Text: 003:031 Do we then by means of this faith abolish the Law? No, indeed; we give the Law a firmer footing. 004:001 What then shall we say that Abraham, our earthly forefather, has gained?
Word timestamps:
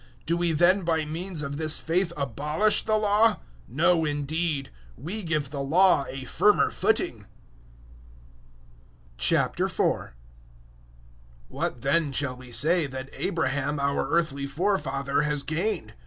003:031 0.21 0.25
Do 0.25 0.37
we 0.37 0.51
then 0.51 0.81
by 0.83 1.05
means 1.05 1.41
of 1.43 1.57
this 1.57 1.77
faith 1.77 2.11
abolish 2.17 2.85
the 2.85 2.97
Law? 2.97 3.37
No, 3.67 4.03
indeed; 4.03 4.71
we 4.97 5.21
give 5.21 5.51
the 5.51 5.59
Law 5.59 6.07
a 6.09 6.23
firmer 6.25 6.71
footing. 6.71 7.27
004:001 9.19 10.13
What 11.49 11.81
then 11.81 12.11
shall 12.11 12.35
we 12.35 12.51
say 12.51 12.87
that 12.87 13.11
Abraham, 13.13 13.79
our 13.79 14.09
earthly 14.09 14.47
forefather, 14.47 15.21
has 15.21 15.43
gained? 15.43 15.93